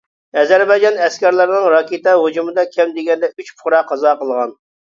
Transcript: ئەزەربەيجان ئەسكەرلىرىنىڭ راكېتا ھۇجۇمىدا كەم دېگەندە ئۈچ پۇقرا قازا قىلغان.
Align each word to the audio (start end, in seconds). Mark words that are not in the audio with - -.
ئەزەربەيجان 0.43 0.97
ئەسكەرلىرىنىڭ 1.07 1.67
راكېتا 1.75 2.17
ھۇجۇمىدا 2.23 2.67
كەم 2.73 2.97
دېگەندە 2.99 3.33
ئۈچ 3.37 3.55
پۇقرا 3.55 3.87
قازا 3.95 4.19
قىلغان. 4.25 4.61